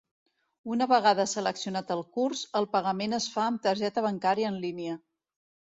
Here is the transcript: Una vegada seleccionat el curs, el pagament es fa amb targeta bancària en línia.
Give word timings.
Una 0.75 0.87
vegada 0.91 1.25
seleccionat 1.33 1.93
el 1.97 2.03
curs, 2.17 2.41
el 2.61 2.69
pagament 2.79 3.17
es 3.21 3.29
fa 3.37 3.47
amb 3.53 3.63
targeta 3.69 4.07
bancària 4.09 4.55
en 4.57 4.63
línia. 4.69 5.03